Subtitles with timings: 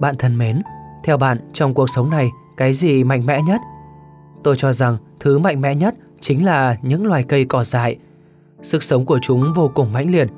[0.00, 0.62] Bạn thân mến,
[1.04, 3.60] theo bạn trong cuộc sống này cái gì mạnh mẽ nhất?
[4.42, 7.96] Tôi cho rằng thứ mạnh mẽ nhất chính là những loài cây cỏ dại.
[8.62, 10.28] Sức sống của chúng vô cùng mãnh liệt.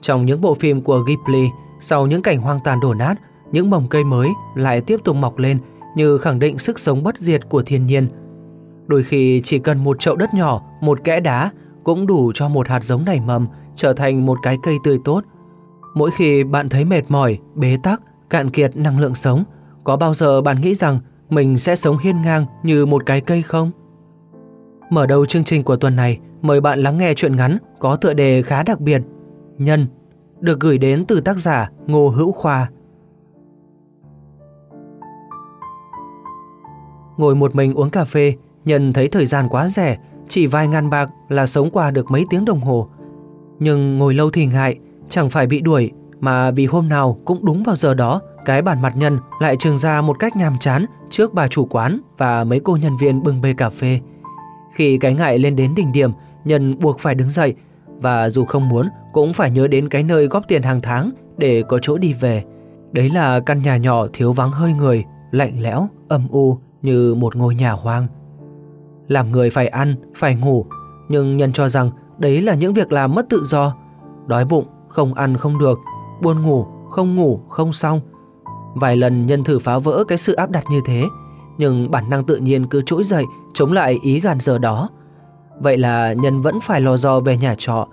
[0.00, 1.48] Trong những bộ phim của Ghibli,
[1.80, 3.14] sau những cảnh hoang tàn đổ nát,
[3.52, 5.58] những mầm cây mới lại tiếp tục mọc lên
[5.96, 8.08] như khẳng định sức sống bất diệt của thiên nhiên.
[8.86, 11.50] Đôi khi chỉ cần một chậu đất nhỏ, một kẽ đá
[11.84, 15.20] cũng đủ cho một hạt giống nảy mầm trở thành một cái cây tươi tốt.
[15.94, 19.44] Mỗi khi bạn thấy mệt mỏi, bế tắc, cạn kiệt năng lượng sống,
[19.84, 20.98] có bao giờ bạn nghĩ rằng
[21.30, 23.70] mình sẽ sống hiên ngang như một cái cây không?
[24.90, 28.14] Mở đầu chương trình của tuần này, mời bạn lắng nghe chuyện ngắn có tựa
[28.14, 29.02] đề khá đặc biệt,
[29.58, 29.86] Nhân,
[30.40, 32.70] được gửi đến từ tác giả Ngô Hữu Khoa.
[37.16, 38.34] Ngồi một mình uống cà phê,
[38.64, 39.98] Nhân thấy thời gian quá rẻ,
[40.28, 42.88] chỉ vài ngàn bạc là sống qua được mấy tiếng đồng hồ.
[43.58, 44.78] Nhưng ngồi lâu thì ngại,
[45.08, 48.82] chẳng phải bị đuổi, mà vì hôm nào cũng đúng vào giờ đó, cái bản
[48.82, 52.60] mặt Nhân lại trường ra một cách nhàm chán trước bà chủ quán và mấy
[52.60, 54.00] cô nhân viên bưng bê cà phê.
[54.74, 56.10] Khi cái ngại lên đến đỉnh điểm,
[56.44, 57.54] Nhân buộc phải đứng dậy
[57.86, 61.62] và dù không muốn cũng phải nhớ đến cái nơi góp tiền hàng tháng để
[61.62, 62.44] có chỗ đi về.
[62.92, 67.36] Đấy là căn nhà nhỏ thiếu vắng hơi người, lạnh lẽo, âm u như một
[67.36, 68.06] ngôi nhà hoang.
[69.08, 70.66] Làm người phải ăn, phải ngủ,
[71.08, 73.76] nhưng Nhân cho rằng đấy là những việc làm mất tự do.
[74.26, 75.78] Đói bụng, không ăn không được,
[76.22, 78.00] buồn ngủ, không ngủ, không xong.
[78.74, 81.04] Vài lần Nhân thử phá vỡ cái sự áp đặt như thế,
[81.58, 84.88] nhưng bản năng tự nhiên cứ trỗi dậy chống lại ý gàn giờ đó.
[85.60, 87.86] Vậy là Nhân vẫn phải lo do về nhà trọ.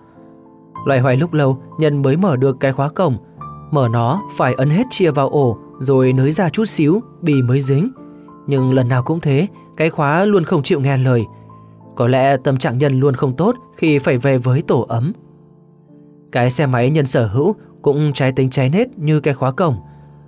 [0.85, 3.17] Loài hoài lúc lâu, Nhân mới mở được cái khóa cổng.
[3.71, 7.59] Mở nó phải ấn hết chia vào ổ, rồi nới ra chút xíu, bì mới
[7.59, 7.91] dính.
[8.47, 11.25] Nhưng lần nào cũng thế, cái khóa luôn không chịu nghe lời.
[11.95, 15.13] Có lẽ tâm trạng Nhân luôn không tốt khi phải về với tổ ấm.
[16.31, 19.75] Cái xe máy Nhân sở hữu cũng trái tính trái nết như cái khóa cổng.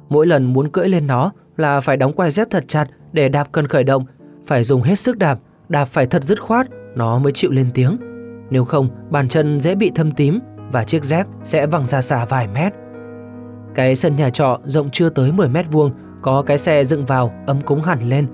[0.09, 3.47] Mỗi lần muốn cưỡi lên nó là phải đóng quai dép thật chặt để đạp
[3.51, 4.05] cần khởi động,
[4.45, 5.39] phải dùng hết sức đạp,
[5.69, 7.97] đạp phải thật dứt khoát, nó mới chịu lên tiếng.
[8.49, 10.39] Nếu không, bàn chân dễ bị thâm tím
[10.71, 12.73] và chiếc dép sẽ văng ra xa vài mét.
[13.75, 17.33] Cái sân nhà trọ rộng chưa tới 10 mét vuông, có cái xe dựng vào
[17.47, 18.27] ấm cúng hẳn lên.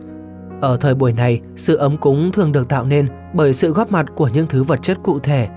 [0.61, 4.05] Ở thời buổi này, sự ấm cúng thường được tạo nên bởi sự góp mặt
[4.15, 5.47] của những thứ vật chất cụ thể.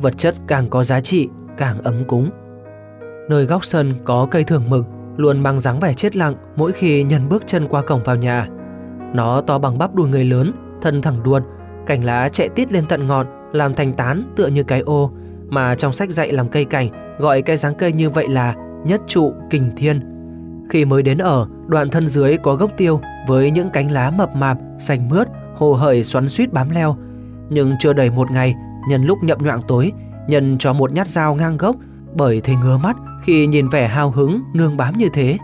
[0.00, 2.30] Vật chất càng có giá trị, càng ấm cúng.
[3.28, 7.02] Nơi góc sân có cây thường mực, luôn mang dáng vẻ chết lặng mỗi khi
[7.02, 8.46] nhân bước chân qua cổng vào nhà.
[9.14, 10.52] Nó to bằng bắp đùi người lớn,
[10.82, 11.42] thân thẳng đuột,
[11.86, 15.10] cành lá chạy tít lên tận ngọn, làm thành tán tựa như cái ô,
[15.48, 19.00] mà trong sách dạy làm cây cảnh gọi cái dáng cây như vậy là nhất
[19.06, 20.00] trụ kình thiên.
[20.70, 24.36] Khi mới đến ở, đoạn thân dưới có gốc tiêu với những cánh lá mập
[24.36, 26.96] mạp, xanh mướt, hồ hởi xoắn suýt bám leo.
[27.50, 28.54] Nhưng chưa đầy một ngày,
[28.88, 29.92] nhân lúc nhậm nhoạng tối,
[30.28, 31.76] nhân cho một nhát dao ngang gốc
[32.14, 35.38] bởi thấy ngứa mắt khi nhìn vẻ hào hứng nương bám như thế.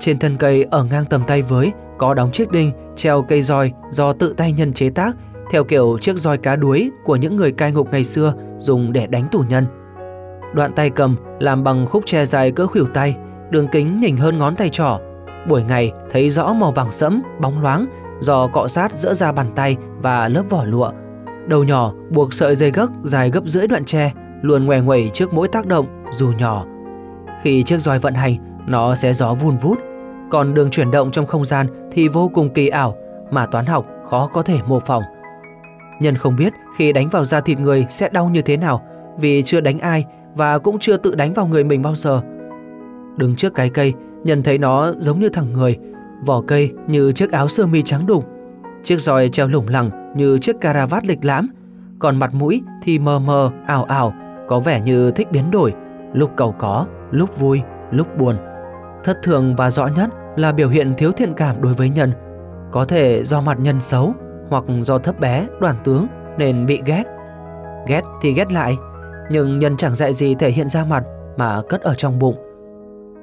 [0.00, 3.72] Trên thân cây ở ngang tầm tay với có đóng chiếc đinh treo cây roi
[3.90, 5.16] do tự tay nhân chế tác
[5.50, 9.06] theo kiểu chiếc roi cá đuối của những người cai ngục ngày xưa dùng để
[9.06, 9.66] đánh tù nhân.
[10.54, 13.16] Đoạn tay cầm làm bằng khúc tre dài cỡ khuỷu tay,
[13.50, 14.98] đường kính nhỉnh hơn ngón tay trỏ.
[15.48, 17.86] Buổi ngày thấy rõ màu vàng sẫm, bóng loáng
[18.20, 20.90] do cọ sát giữa da bàn tay và lớp vỏ lụa.
[21.46, 24.12] Đầu nhỏ buộc sợi dây gấc dài gấp rưỡi đoạn tre,
[24.42, 26.64] luôn ngoe nguẩy trước mỗi tác động dù nhỏ.
[27.42, 28.36] Khi chiếc roi vận hành,
[28.66, 29.78] nó sẽ gió vun vút,
[30.30, 32.96] còn đường chuyển động trong không gian thì vô cùng kỳ ảo
[33.30, 35.02] mà toán học khó có thể mô phỏng.
[36.00, 38.82] Nhân không biết khi đánh vào da thịt người sẽ đau như thế nào
[39.18, 40.04] vì chưa đánh ai
[40.34, 42.22] và cũng chưa tự đánh vào người mình bao giờ.
[43.16, 45.78] Đứng trước cái cây, Nhân thấy nó giống như thằng người,
[46.26, 48.28] vỏ cây như chiếc áo sơ mi trắng đục,
[48.82, 51.48] chiếc roi treo lủng lẳng như chiếc caravat lịch lãm,
[51.98, 54.14] còn mặt mũi thì mờ mờ, ảo ảo,
[54.52, 55.74] có vẻ như thích biến đổi,
[56.12, 58.36] lúc cầu có, lúc vui, lúc buồn.
[59.04, 62.12] Thất thường và rõ nhất là biểu hiện thiếu thiện cảm đối với Nhân,
[62.72, 64.12] có thể do mặt Nhân xấu
[64.48, 66.06] hoặc do thấp bé, đoàn tướng
[66.38, 67.04] nên bị ghét.
[67.86, 68.76] Ghét thì ghét lại,
[69.30, 71.04] nhưng Nhân chẳng dạy gì thể hiện ra mặt
[71.36, 72.36] mà cất ở trong bụng.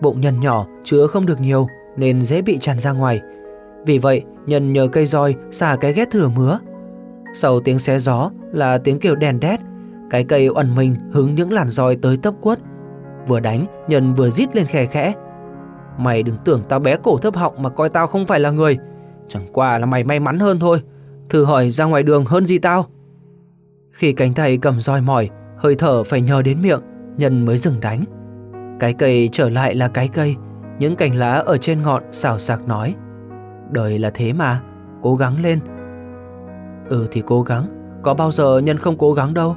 [0.02, 1.68] Bụng Nhân nhỏ chứa không được nhiều
[1.98, 3.22] nên dễ bị tràn ra ngoài.
[3.86, 6.60] Vì vậy, Nhân nhờ cây roi xả cái ghét thừa mứa.
[7.34, 9.60] Sau tiếng xé gió là tiếng kêu đèn đét,
[10.10, 12.60] cái cây ẩn mình hứng những làn roi tới tấp quất.
[13.28, 15.14] Vừa đánh, Nhân vừa rít lên khè khẽ.
[15.98, 18.78] Mày đừng tưởng tao bé cổ thấp họng mà coi tao không phải là người.
[19.28, 20.82] Chẳng qua là mày may mắn hơn thôi.
[21.30, 22.86] Thử hỏi ra ngoài đường hơn gì tao
[23.92, 26.80] Khi cánh tay cầm roi mỏi Hơi thở phải nhờ đến miệng
[27.18, 28.04] Nhân mới dừng đánh
[28.80, 30.36] Cái cây trở lại là cái cây
[30.80, 32.96] Những cành lá ở trên ngọn xào xạc nói
[33.72, 34.62] Đời là thế mà
[35.02, 35.60] Cố gắng lên
[36.90, 37.68] Ừ thì cố gắng
[38.04, 39.56] Có bao giờ nhân không cố gắng đâu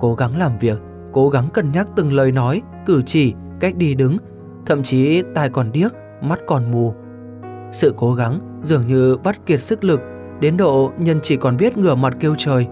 [0.00, 0.78] Cố gắng làm việc
[1.12, 4.16] Cố gắng cân nhắc từng lời nói Cử chỉ, cách đi đứng
[4.66, 5.92] Thậm chí tai còn điếc
[6.22, 6.94] mắt còn mù.
[7.72, 10.00] Sự cố gắng dường như vắt kiệt sức lực,
[10.40, 12.66] đến độ nhân chỉ còn biết ngửa mặt kêu trời.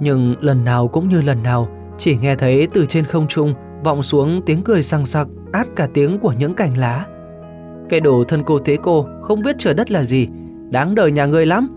[0.00, 1.68] Nhưng lần nào cũng như lần nào,
[1.98, 5.88] chỉ nghe thấy từ trên không trung vọng xuống tiếng cười sang sặc, át cả
[5.94, 7.06] tiếng của những cành lá.
[7.88, 10.28] Cái đồ thân cô thế cô không biết trời đất là gì,
[10.70, 11.68] đáng đời nhà ngươi lắm.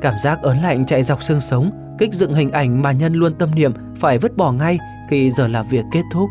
[0.00, 3.34] Cảm giác ớn lạnh chạy dọc xương sống, kích dựng hình ảnh mà Nhân luôn
[3.34, 4.78] tâm niệm phải vứt bỏ ngay
[5.10, 6.28] khi giờ làm việc kết thúc.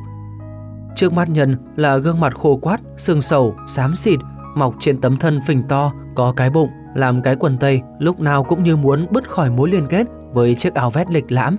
[0.95, 4.19] Trước mắt Nhân là gương mặt khô quát, sương sầu, xám xịt,
[4.55, 8.43] mọc trên tấm thân phình to, có cái bụng, làm cái quần tây lúc nào
[8.43, 11.57] cũng như muốn bứt khỏi mối liên kết với chiếc áo vét lịch lãm.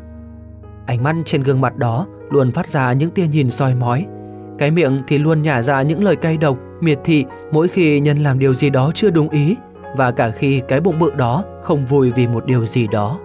[0.87, 4.07] Ánh mắt trên gương mặt đó luôn phát ra những tia nhìn soi mói.
[4.59, 8.19] Cái miệng thì luôn nhả ra những lời cay độc, miệt thị mỗi khi Nhân
[8.19, 9.57] làm điều gì đó chưa đúng ý
[9.97, 13.19] và cả khi cái bụng bự đó không vui vì một điều gì đó.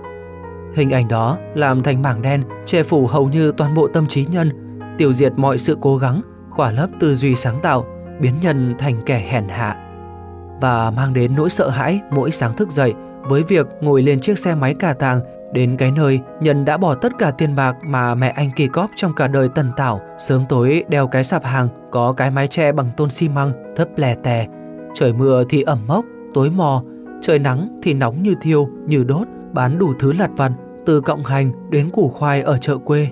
[0.76, 4.26] Hình ảnh đó làm thành mảng đen che phủ hầu như toàn bộ tâm trí
[4.26, 4.50] nhân,
[4.98, 7.86] tiêu diệt mọi sự cố gắng, khỏa lấp tư duy sáng tạo,
[8.20, 9.78] biến nhân thành kẻ hèn hạ.
[10.62, 12.94] Và mang đến nỗi sợ hãi mỗi sáng thức dậy
[13.24, 15.20] với việc ngồi lên chiếc xe máy cà tàng
[15.54, 18.90] đến cái nơi Nhân đã bỏ tất cả tiền bạc mà mẹ anh kỳ cóp
[18.96, 22.72] trong cả đời tần tảo, sớm tối đeo cái sạp hàng có cái mái che
[22.72, 24.48] bằng tôn xi măng thấp lè tè.
[24.94, 26.84] Trời mưa thì ẩm mốc, tối mò,
[27.22, 30.52] trời nắng thì nóng như thiêu, như đốt, bán đủ thứ lặt vặt
[30.86, 33.08] từ cọng hành đến củ khoai ở chợ quê.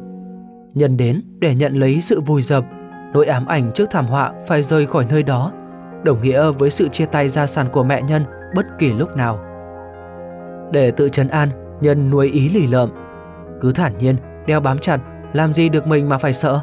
[0.74, 2.66] Nhân đến để nhận lấy sự vui dập,
[3.14, 5.52] nỗi ám ảnh trước thảm họa phải rời khỏi nơi đó,
[6.04, 8.24] đồng nghĩa với sự chia tay gia sản của mẹ Nhân
[8.56, 9.40] bất kỳ lúc nào.
[10.72, 11.50] Để tự trấn an,
[11.82, 12.90] Nhân nuôi ý lì lợm.
[13.62, 14.16] Cứ thản nhiên,
[14.48, 15.00] đeo bám chặt,
[15.34, 16.60] làm gì được mình mà phải sợ.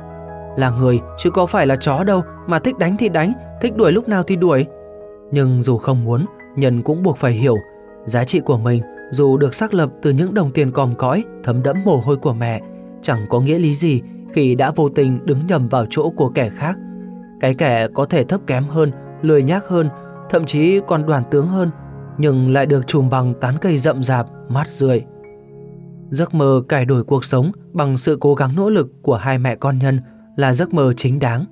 [0.56, 3.92] Là người chứ có phải là chó đâu mà thích đánh thì đánh, thích đuổi
[3.92, 4.66] lúc nào thì đuổi.
[5.30, 6.26] Nhưng dù không muốn,
[6.56, 7.56] Nhân cũng buộc phải hiểu
[8.04, 11.62] giá trị của mình dù được xác lập từ những đồng tiền còm cõi thấm
[11.62, 12.60] đẫm mồ hôi của mẹ,
[13.02, 14.02] chẳng có nghĩa lý gì
[14.32, 16.78] khi đã vô tình đứng nhầm vào chỗ của kẻ khác.
[17.40, 18.90] Cái kẻ có thể thấp kém hơn,
[19.22, 19.88] lười nhác hơn,
[20.30, 21.70] thậm chí còn đoàn tướng hơn,
[22.18, 25.04] nhưng lại được trùm bằng tán cây rậm rạp, mát rượi.
[26.10, 29.56] Giấc mơ cải đổi cuộc sống bằng sự cố gắng nỗ lực của hai mẹ
[29.56, 30.00] con Nhân
[30.36, 31.44] là giấc mơ chính đáng.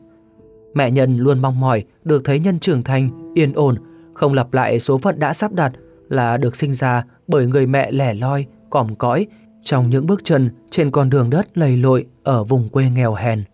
[0.75, 3.77] Mẹ Nhân luôn mong mỏi được thấy Nhân trưởng thành, yên ổn,
[4.15, 5.73] không lặp lại số phận đã sắp đặt
[6.09, 9.27] là được sinh ra bởi người mẹ lẻ loi, còm cõi
[9.63, 13.45] trong những bước chân trên con đường đất lầy lội ở vùng quê nghèo hèn.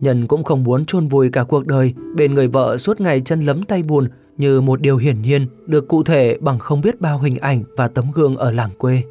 [0.00, 3.40] Nhân cũng không muốn chôn vùi cả cuộc đời bên người vợ suốt ngày chân
[3.40, 7.18] lấm tay buồn như một điều hiển nhiên được cụ thể bằng không biết bao
[7.18, 9.02] hình ảnh và tấm gương ở làng quê.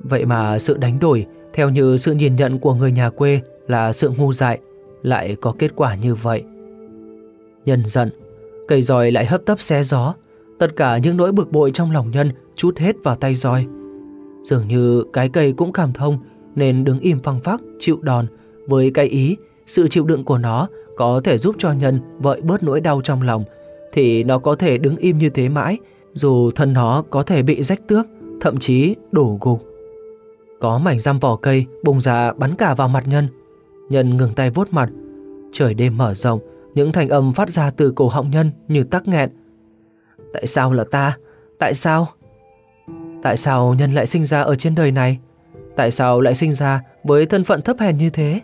[0.00, 3.92] Vậy mà sự đánh đổi theo như sự nhìn nhận của người nhà quê là
[3.92, 4.58] sự ngu dại
[5.02, 6.42] lại có kết quả như vậy.
[7.64, 8.10] Nhân giận,
[8.68, 10.14] cây roi lại hấp tấp xé gió,
[10.58, 13.66] tất cả những nỗi bực bội trong lòng nhân chút hết vào tay roi.
[14.44, 16.18] Dường như cái cây cũng cảm thông
[16.54, 18.26] nên đứng im phăng phắc chịu đòn
[18.66, 22.62] với cái ý sự chịu đựng của nó có thể giúp cho nhân vợi bớt
[22.62, 23.44] nỗi đau trong lòng
[23.92, 25.78] thì nó có thể đứng im như thế mãi
[26.12, 28.06] dù thân nó có thể bị rách tước
[28.40, 29.64] thậm chí đổ gục.
[30.60, 33.28] Có mảnh răm vỏ cây bùng ra bắn cả vào mặt nhân.
[33.88, 34.90] Nhân ngừng tay vuốt mặt.
[35.52, 36.40] Trời đêm mở rộng,
[36.74, 39.30] những thanh âm phát ra từ cổ họng nhân như tắc nghẹn.
[40.32, 41.16] Tại sao là ta?
[41.58, 42.08] Tại sao?
[43.22, 45.18] Tại sao nhân lại sinh ra ở trên đời này?
[45.76, 48.40] Tại sao lại sinh ra với thân phận thấp hèn như thế?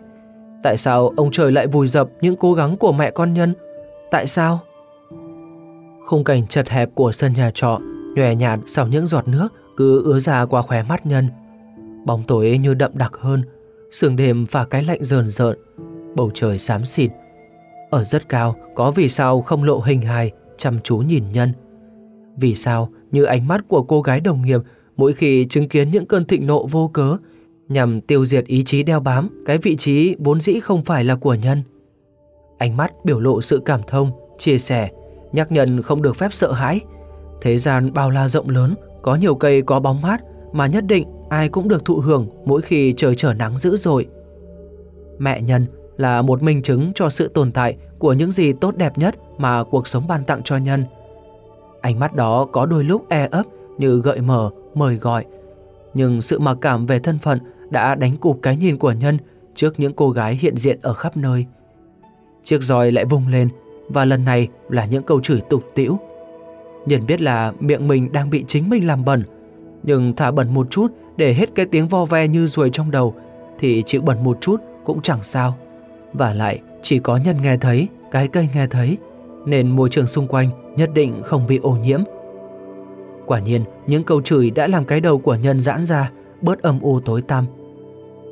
[0.63, 3.53] Tại sao ông trời lại vùi dập những cố gắng của mẹ con nhân?
[4.11, 4.59] Tại sao?
[6.05, 7.79] Khung cảnh chật hẹp của sân nhà trọ,
[8.15, 11.29] nhòe nhạt sau những giọt nước cứ ứa ra qua khóe mắt nhân.
[12.05, 13.43] Bóng tối như đậm đặc hơn,
[13.91, 15.57] sương đêm và cái lạnh rờn rợn,
[16.15, 17.11] bầu trời xám xịt.
[17.89, 21.53] Ở rất cao có vì sao không lộ hình hài, chăm chú nhìn nhân.
[22.37, 24.61] Vì sao như ánh mắt của cô gái đồng nghiệp
[24.97, 27.17] mỗi khi chứng kiến những cơn thịnh nộ vô cớ
[27.69, 31.15] nhằm tiêu diệt ý chí đeo bám cái vị trí vốn dĩ không phải là
[31.15, 31.63] của nhân.
[32.57, 34.89] Ánh mắt biểu lộ sự cảm thông, chia sẻ,
[35.31, 36.79] nhắc nhận không được phép sợ hãi.
[37.41, 40.21] Thế gian bao la rộng lớn, có nhiều cây có bóng mát
[40.53, 44.07] mà nhất định ai cũng được thụ hưởng mỗi khi trời trở nắng dữ dội.
[45.17, 45.65] Mẹ nhân
[45.97, 49.63] là một minh chứng cho sự tồn tại của những gì tốt đẹp nhất mà
[49.63, 50.85] cuộc sống ban tặng cho nhân.
[51.85, 53.43] Ánh mắt đó có đôi lúc e ấp
[53.77, 55.25] như gợi mở, mời gọi.
[55.93, 57.39] Nhưng sự mặc cảm về thân phận
[57.69, 59.17] đã đánh cụp cái nhìn của nhân
[59.55, 61.45] trước những cô gái hiện diện ở khắp nơi.
[62.43, 63.49] Chiếc roi lại vung lên
[63.89, 65.97] và lần này là những câu chửi tục tĩu.
[66.85, 69.23] Nhân biết là miệng mình đang bị chính mình làm bẩn,
[69.83, 70.87] nhưng thả bẩn một chút
[71.17, 73.15] để hết cái tiếng vo ve như ruồi trong đầu
[73.59, 75.55] thì chịu bẩn một chút cũng chẳng sao.
[76.13, 78.97] Và lại chỉ có nhân nghe thấy, cái cây nghe thấy,
[79.45, 81.99] nên môi trường xung quanh nhất định không bị ô nhiễm.
[83.25, 86.11] Quả nhiên, những câu chửi đã làm cái đầu của nhân giãn ra,
[86.41, 87.45] bớt âm u tối tăm.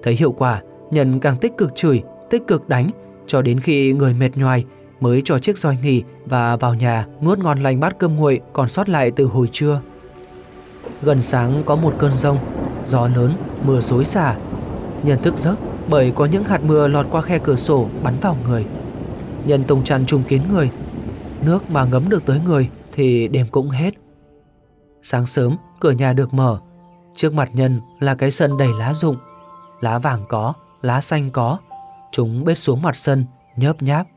[0.03, 2.91] Thấy hiệu quả, nhân càng tích cực chửi, tích cực đánh,
[3.27, 4.65] cho đến khi người mệt nhoài,
[4.99, 8.69] mới cho chiếc roi nghỉ và vào nhà nuốt ngon lành bát cơm nguội còn
[8.69, 9.81] sót lại từ hồi trưa.
[11.01, 12.37] Gần sáng có một cơn rông,
[12.85, 13.31] gió lớn,
[13.67, 14.35] mưa xối xả.
[15.03, 15.55] Nhân thức giấc
[15.89, 18.65] bởi có những hạt mưa lọt qua khe cửa sổ bắn vào người.
[19.45, 20.69] Nhân tung chăn trùng kín người.
[21.45, 23.93] Nước mà ngấm được tới người thì đêm cũng hết.
[25.01, 26.59] Sáng sớm, cửa nhà được mở.
[27.15, 29.17] Trước mặt nhân là cái sân đầy lá rụng.
[29.81, 31.57] Lá vàng có, lá xanh có.
[32.11, 34.07] Chúng bết xuống mặt sân, nhớp nháp.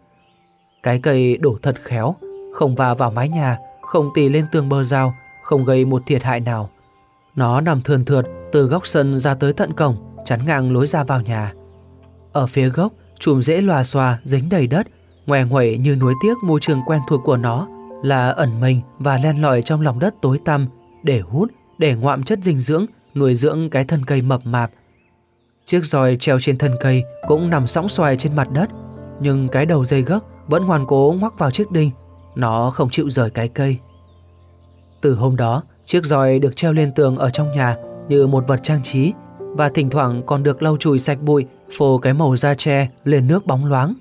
[0.82, 2.14] Cái cây đổ thật khéo,
[2.54, 6.22] không va vào mái nhà, không tì lên tường bờ rào, không gây một thiệt
[6.22, 6.70] hại nào.
[7.36, 11.04] Nó nằm thườn thượt từ góc sân ra tới tận cổng, chắn ngang lối ra
[11.04, 11.52] vào nhà.
[12.32, 14.86] Ở phía gốc, chùm rễ lòa xòa dính đầy đất,
[15.26, 17.68] ngoe nguậy như nuối tiếc môi trường quen thuộc của nó
[18.02, 20.66] là ẩn mình và len lỏi trong lòng đất tối tăm
[21.02, 24.70] để hút, để ngoạm chất dinh dưỡng, nuôi dưỡng cái thân cây mập mạp.
[25.64, 28.70] Chiếc roi treo trên thân cây cũng nằm sóng xoài trên mặt đất,
[29.20, 31.90] nhưng cái đầu dây gấc vẫn hoàn cố ngoắc vào chiếc đinh,
[32.34, 33.78] nó không chịu rời cái cây.
[35.00, 37.76] Từ hôm đó, chiếc roi được treo lên tường ở trong nhà
[38.08, 41.46] như một vật trang trí và thỉnh thoảng còn được lau chùi sạch bụi,
[41.78, 43.94] phô cái màu da tre lên nước bóng loáng.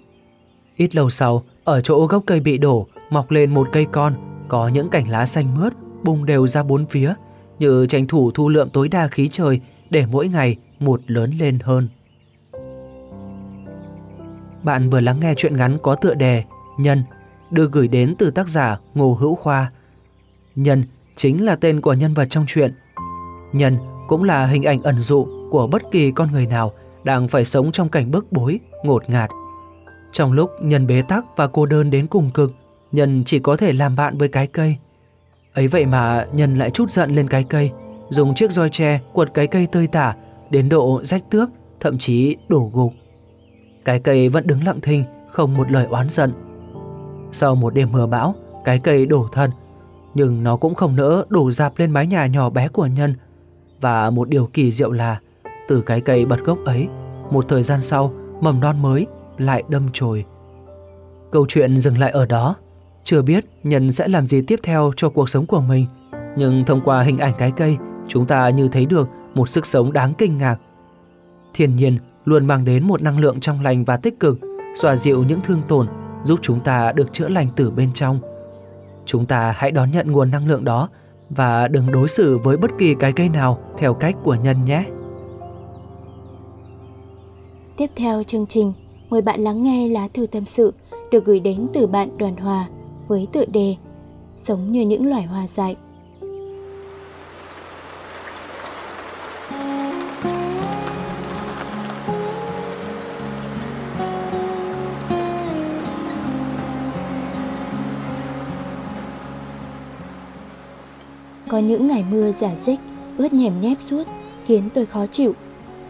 [0.76, 4.16] Ít lâu sau, ở chỗ gốc cây bị đổ, mọc lên một cây con,
[4.48, 7.14] có những cành lá xanh mướt, bung đều ra bốn phía,
[7.60, 11.60] như tranh thủ thu lượng tối đa khí trời để mỗi ngày một lớn lên
[11.64, 11.90] hơn.
[14.64, 16.44] Bạn vừa lắng nghe chuyện ngắn có tựa đề
[16.78, 17.04] Nhân
[17.52, 19.72] được gửi đến từ tác giả Ngô Hữu Khoa.
[20.56, 20.84] Nhân
[21.16, 22.74] chính là tên của nhân vật trong chuyện.
[23.54, 23.76] Nhân
[24.08, 27.72] cũng là hình ảnh ẩn dụ của bất kỳ con người nào đang phải sống
[27.72, 29.30] trong cảnh bức bối, ngột ngạt.
[30.16, 32.54] Trong lúc Nhân bế tắc và cô đơn đến cùng cực,
[32.92, 34.76] Nhân chỉ có thể làm bạn với cái cây.
[35.54, 37.72] Ấy vậy mà Nhân lại chút giận lên cái cây,
[38.10, 40.16] dùng chiếc roi tre quật cái cây tơi tả
[40.50, 42.94] đến độ rách tướp, thậm chí đổ gục.
[43.86, 46.34] Cái cây vẫn đứng lặng thinh, không một lời oán giận.
[47.32, 49.52] Sau một đêm mưa bão, cái cây đổ thân,
[50.14, 53.16] nhưng nó cũng không nỡ đổ dạp lên mái nhà nhỏ bé của Nhân.
[53.82, 55.20] Và một điều kỳ diệu là,
[55.68, 56.88] từ cái cây bật gốc ấy,
[57.32, 59.08] một thời gian sau, mầm non mới
[59.38, 60.26] lại đâm chồi.
[61.32, 62.56] Câu chuyện dừng lại ở đó.
[63.04, 65.86] Chưa biết Nhân sẽ làm gì tiếp theo cho cuộc sống của mình,
[66.38, 67.78] nhưng thông qua hình ảnh cái cây,
[68.08, 70.58] chúng ta như thấy được một sức sống đáng kinh ngạc.
[71.54, 74.40] Thiên nhiên luôn mang đến một năng lượng trong lành và tích cực,
[74.76, 75.88] xoa dịu những thương tổn,
[76.24, 78.20] giúp chúng ta được chữa lành từ bên trong.
[79.06, 80.90] Chúng ta hãy đón nhận nguồn năng lượng đó
[81.30, 84.86] và đừng đối xử với bất kỳ cái cây nào theo cách của nhân nhé.
[87.78, 88.74] Tiếp theo chương trình,
[89.10, 90.74] mời bạn lắng nghe lá thư tâm sự
[91.12, 92.68] được gửi đến từ bạn Đoàn Hòa
[93.08, 93.76] với tựa đề
[94.36, 95.76] Sống như những loài hoa dại.
[111.48, 112.80] Có những ngày mưa giả dích,
[113.18, 114.04] ướt nhèm nhép suốt,
[114.46, 115.34] khiến tôi khó chịu.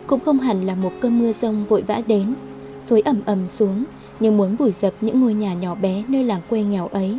[0.08, 2.34] Cũng không hẳn là một cơn mưa rông vội vã đến,
[2.88, 3.84] xối ẩm ẩm xuống,
[4.20, 7.18] như muốn vùi dập những ngôi nhà nhỏ bé nơi làng quê nghèo ấy.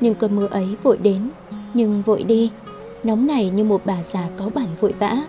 [0.00, 1.30] Nhưng cơn mưa ấy vội đến,
[1.74, 2.50] nhưng vội đi,
[3.04, 5.24] nóng này như một bà già có bản vội vã.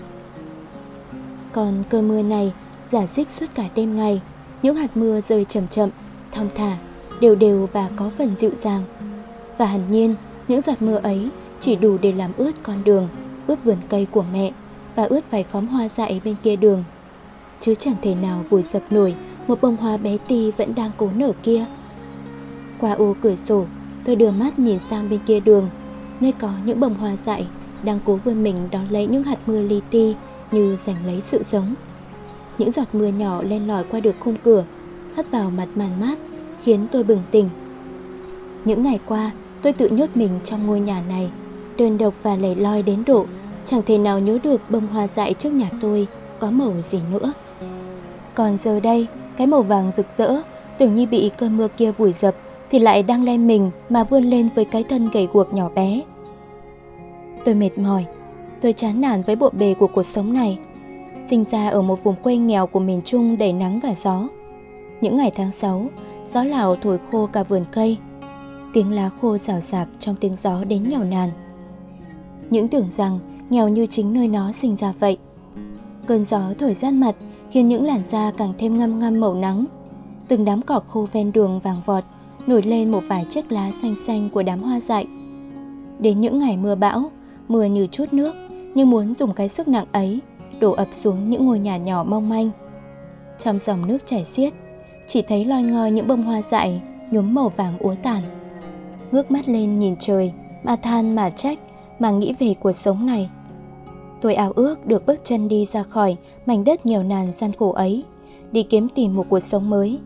[1.52, 2.54] Còn cơn mưa này
[2.86, 4.22] giả dích suốt cả đêm ngày,
[4.64, 5.90] những hạt mưa rơi chậm chậm,
[6.32, 6.78] thong thả,
[7.22, 8.84] đều đều và có phần dịu dàng.
[9.58, 10.16] Và hẳn nhiên,
[10.48, 11.30] những giọt mưa ấy
[11.60, 13.08] chỉ đủ để làm ướt con đường,
[13.48, 14.52] ướt vườn cây của mẹ
[14.96, 16.84] và ướt vài khóm hoa dại bên kia đường.
[17.60, 19.16] Chứ chẳng thể nào vùi dập nổi
[19.48, 21.66] một bông hoa bé tì vẫn đang cố nở kia.
[22.80, 23.66] Qua ô cửa sổ,
[24.06, 25.70] tôi đưa mắt nhìn sang bên kia đường,
[26.20, 27.48] nơi có những bông hoa dại
[27.84, 30.16] đang cố vươn mình đón lấy những hạt mưa li ti
[30.52, 31.74] như giành lấy sự sống.
[32.58, 34.64] Những giọt mưa nhỏ len lỏi qua được khung cửa,
[35.16, 36.18] hắt vào mặt màn mát,
[36.64, 37.50] khiến tôi bừng tỉnh.
[38.66, 41.30] Những ngày qua, tôi tự nhốt mình trong ngôi nhà này,
[41.78, 43.26] đơn độc và lẻ loi đến độ
[43.66, 46.08] chẳng thể nào nhớ được bông hoa dại trước nhà tôi
[46.40, 47.34] có màu gì nữa.
[48.36, 50.42] Còn giờ đây, cái màu vàng rực rỡ,
[50.78, 52.36] tưởng như bị cơn mưa kia vùi dập
[52.70, 56.02] thì lại đang len mình mà vươn lên với cái thân gầy guộc nhỏ bé.
[57.46, 58.06] Tôi mệt mỏi,
[58.62, 60.60] tôi chán nản với bộ bề của cuộc sống này.
[61.30, 64.28] Sinh ra ở một vùng quê nghèo của miền Trung đầy nắng và gió.
[65.02, 65.86] Những ngày tháng 6,
[66.34, 67.98] gió lào thổi khô cả vườn cây.
[68.74, 71.30] Tiếng lá khô rào rạc trong tiếng gió đến nghèo nàn.
[72.50, 75.18] Những tưởng rằng nghèo như chính nơi nó sinh ra vậy.
[76.06, 77.16] Cơn gió thổi rát mặt
[77.56, 79.66] khiến những làn da càng thêm ngâm ngâm màu nắng.
[80.28, 82.04] Từng đám cỏ khô ven đường vàng vọt
[82.48, 85.08] nổi lên một vài chiếc lá xanh xanh của đám hoa dại.
[86.00, 87.12] Đến những ngày mưa bão,
[87.48, 88.36] mưa như chút nước,
[88.76, 90.20] nhưng muốn dùng cái sức nặng ấy
[90.60, 92.50] đổ ập xuống những ngôi nhà nhỏ mong manh.
[93.38, 94.54] Trong dòng nước chảy xiết,
[95.08, 96.82] chỉ thấy loi ngoi những bông hoa dại
[97.12, 98.22] nhuốm màu vàng úa tàn.
[99.12, 100.34] Ngước mắt lên nhìn trời,
[100.64, 101.60] mà than mà trách,
[102.00, 103.30] mà nghĩ về cuộc sống này.
[104.22, 107.72] Tôi ao ước được bước chân đi ra khỏi mảnh đất nhiều nàn gian khổ
[107.72, 108.04] ấy,
[108.52, 109.98] đi kiếm tìm một cuộc sống mới.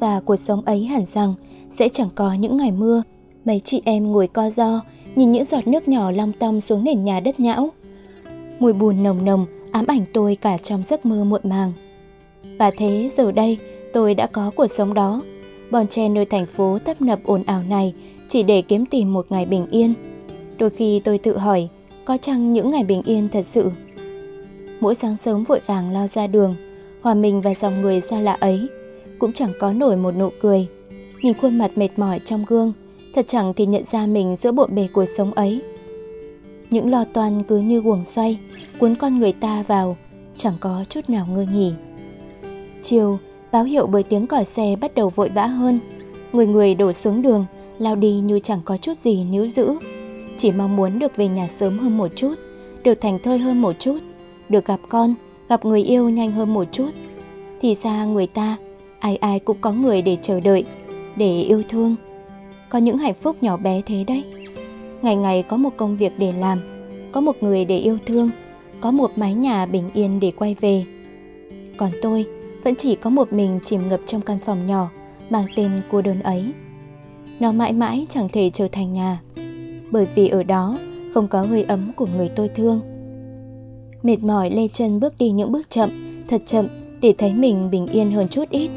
[0.00, 1.34] Và cuộc sống ấy hẳn rằng
[1.70, 3.02] sẽ chẳng có những ngày mưa,
[3.44, 4.80] mấy chị em ngồi co do,
[5.16, 7.70] nhìn những giọt nước nhỏ long tong xuống nền nhà đất nhão.
[8.58, 11.72] Mùi bùn nồng nồng ám ảnh tôi cả trong giấc mơ muộn màng.
[12.58, 13.58] Và thế giờ đây
[13.92, 15.22] tôi đã có cuộc sống đó.
[15.70, 17.94] Bon chen nơi thành phố tấp nập ồn ào này
[18.28, 19.94] chỉ để kiếm tìm một ngày bình yên.
[20.58, 21.68] Đôi khi tôi tự hỏi,
[22.04, 23.70] có chăng những ngày bình yên thật sự?
[24.80, 26.54] Mỗi sáng sớm vội vàng lao ra đường,
[27.00, 28.68] hòa mình vào dòng người xa lạ ấy,
[29.18, 30.66] cũng chẳng có nổi một nụ cười.
[31.22, 32.72] Nhìn khuôn mặt mệt mỏi trong gương,
[33.14, 35.60] thật chẳng thì nhận ra mình giữa bộn bề cuộc sống ấy.
[36.70, 38.38] Những lo toan cứ như guồng xoay,
[38.78, 39.96] cuốn con người ta vào,
[40.36, 41.72] chẳng có chút nào ngơi nghỉ.
[42.82, 43.18] Chiều,
[43.52, 45.80] báo hiệu bởi tiếng còi xe bắt đầu vội vã hơn.
[46.32, 47.46] Người người đổ xuống đường,
[47.78, 49.74] lao đi như chẳng có chút gì níu giữ.
[50.36, 52.34] Chỉ mong muốn được về nhà sớm hơn một chút,
[52.82, 53.98] được thành thơi hơn một chút,
[54.48, 55.14] được gặp con,
[55.48, 56.90] gặp người yêu nhanh hơn một chút.
[57.60, 58.56] Thì ra người ta,
[58.98, 60.64] ai ai cũng có người để chờ đợi,
[61.16, 61.96] để yêu thương.
[62.68, 64.24] Có những hạnh phúc nhỏ bé thế đấy.
[65.02, 66.60] Ngày ngày có một công việc để làm,
[67.12, 68.30] có một người để yêu thương,
[68.80, 70.84] có một mái nhà bình yên để quay về.
[71.76, 72.26] Còn tôi
[72.64, 74.90] vẫn chỉ có một mình chìm ngập trong căn phòng nhỏ
[75.30, 76.52] mang tên cô đơn ấy.
[77.40, 79.20] Nó mãi mãi chẳng thể trở thành nhà,
[79.90, 80.78] bởi vì ở đó
[81.14, 82.80] không có hơi ấm của người tôi thương.
[84.02, 85.90] Mệt mỏi lê chân bước đi những bước chậm,
[86.28, 86.68] thật chậm
[87.00, 88.70] để thấy mình bình yên hơn chút ít.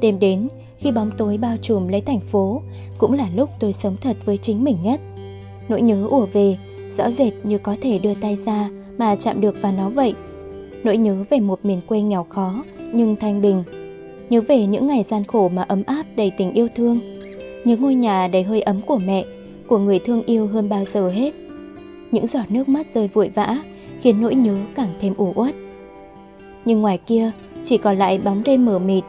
[0.00, 0.48] Đêm đến,
[0.78, 2.62] khi bóng tối bao trùm lấy thành phố,
[2.98, 5.00] cũng là lúc tôi sống thật với chính mình nhất.
[5.68, 6.58] Nỗi nhớ ùa về,
[6.90, 10.14] rõ rệt như có thể đưa tay ra mà chạm được vào nó vậy.
[10.84, 13.64] Nỗi nhớ về một miền quê nghèo khó nhưng thanh bình.
[14.30, 17.00] Nhớ về những ngày gian khổ mà ấm áp đầy tình yêu thương.
[17.64, 19.24] Nhớ ngôi nhà đầy hơi ấm của mẹ,
[19.70, 21.34] của người thương yêu hơn bao giờ hết.
[22.10, 23.58] Những giọt nước mắt rơi vội vã
[24.00, 25.54] khiến nỗi nhớ càng thêm ủ uất.
[26.64, 27.30] Nhưng ngoài kia
[27.62, 29.04] chỉ còn lại bóng đêm mờ mịt.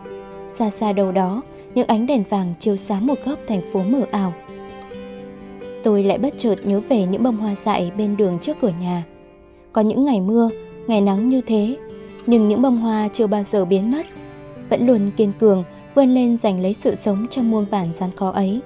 [0.47, 1.41] Xa xa đâu đó,
[1.75, 4.33] những ánh đèn vàng chiếu sáng một góc thành phố mờ ảo.
[5.83, 9.03] Tôi lại bất chợt nhớ về những bông hoa dại bên đường trước cửa nhà.
[9.73, 10.49] Có những ngày mưa,
[10.87, 11.77] ngày nắng như thế,
[12.27, 14.05] nhưng những bông hoa chưa bao giờ biến mất,
[14.69, 15.63] vẫn luôn kiên cường
[15.95, 18.61] vươn lên giành lấy sự sống trong muôn vàn gian khó ấy.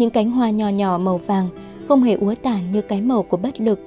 [0.00, 1.48] Những cánh hoa nhỏ nhỏ màu vàng
[1.88, 3.80] không hề úa tàn như cái màu của bất lực.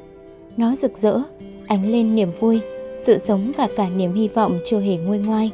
[0.58, 1.20] Nó rực rỡ,
[1.68, 2.62] ánh lên niềm vui,
[2.98, 5.52] sự sống và cả niềm hy vọng chưa hề nguôi ngoai.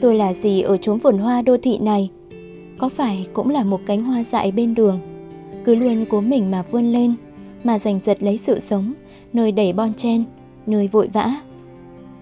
[0.00, 2.10] Tôi là gì ở chốn vườn hoa đô thị này?
[2.78, 5.00] Có phải cũng là một cánh hoa dại bên đường?
[5.64, 7.14] Cứ luôn cố mình mà vươn lên,
[7.64, 8.92] mà giành giật lấy sự sống,
[9.32, 10.24] nơi đầy bon chen,
[10.66, 11.34] nơi vội vã.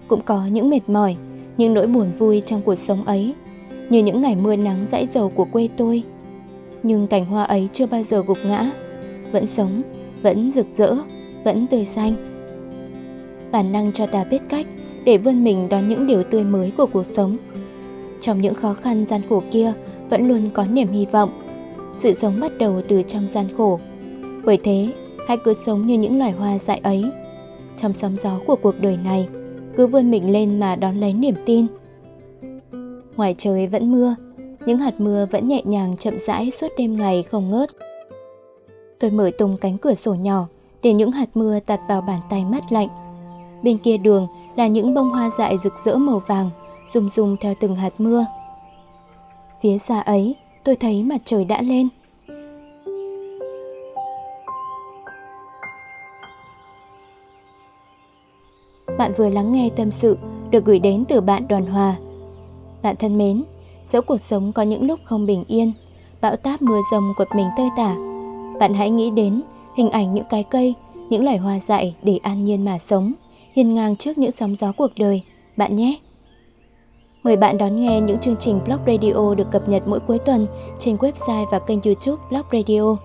[0.07, 1.15] Cũng có những mệt mỏi,
[1.57, 3.33] những nỗi buồn vui trong cuộc sống ấy,
[3.89, 6.03] như những ngày mưa nắng dãi dầu của quê tôi.
[6.83, 8.71] Nhưng cành hoa ấy chưa bao giờ gục ngã,
[9.31, 9.81] vẫn sống,
[10.21, 10.95] vẫn rực rỡ,
[11.43, 12.15] vẫn tươi xanh.
[13.51, 14.67] Bản năng cho ta biết cách
[15.05, 17.37] để vươn mình đón những điều tươi mới của cuộc sống.
[18.19, 19.73] Trong những khó khăn gian khổ kia
[20.09, 21.39] vẫn luôn có niềm hy vọng.
[21.95, 23.79] Sự sống bắt đầu từ trong gian khổ.
[24.45, 24.93] Bởi thế,
[25.27, 27.03] hãy cứ sống như những loài hoa dại ấy.
[27.77, 29.27] Trong sóng gió của cuộc đời này,
[29.75, 31.67] cứ vươn mình lên mà đón lấy niềm tin.
[33.15, 34.15] Ngoài trời vẫn mưa,
[34.67, 37.69] những hạt mưa vẫn nhẹ nhàng chậm rãi suốt đêm ngày không ngớt.
[38.99, 40.47] Tôi mở tung cánh cửa sổ nhỏ
[40.83, 42.87] để những hạt mưa tạt vào bàn tay mát lạnh.
[43.63, 46.49] Bên kia đường là những bông hoa dại rực rỡ màu vàng,
[46.93, 48.25] rung rung theo từng hạt mưa.
[49.61, 51.87] Phía xa ấy, tôi thấy mặt trời đã lên.
[58.97, 60.17] Bạn vừa lắng nghe tâm sự
[60.49, 61.95] được gửi đến từ bạn Đoàn Hòa.
[62.81, 63.43] Bạn thân mến,
[63.87, 65.73] dẫu cuộc sống có những lúc không bình yên,
[66.21, 67.95] bão táp mưa rông quật mình tơi tả,
[68.59, 69.41] bạn hãy nghĩ đến
[69.77, 70.73] hình ảnh những cái cây,
[71.09, 73.13] những loài hoa dại để an nhiên mà sống,
[73.55, 75.21] hiên ngang trước những sóng gió cuộc đời,
[75.57, 75.97] bạn nhé.
[77.23, 80.47] Mời bạn đón nghe những chương trình Blog Radio được cập nhật mỗi cuối tuần
[80.79, 82.97] trên website và kênh YouTube Blog Radio.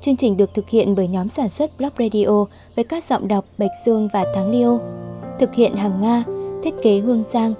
[0.00, 2.44] Chương trình được thực hiện bởi nhóm sản xuất Blog Radio
[2.76, 4.78] với các giọng đọc Bạch Dương và Thắng Liêu.
[5.38, 6.24] Thực hiện hàng Nga,
[6.62, 7.54] thiết kế Hương Giang.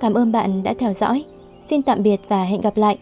[0.00, 1.24] Cảm ơn bạn đã theo dõi.
[1.72, 2.98] Xin tạm biệt và hẹn gặp lại.